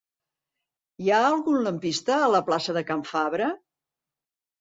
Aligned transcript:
Hi 1.03 1.09
ha 1.09 1.19
algun 1.25 1.59
lampista 1.67 2.15
a 2.21 2.29
la 2.37 2.41
plaça 2.47 2.75
de 2.79 2.83
Can 2.87 3.05
Fabra? 3.11 3.51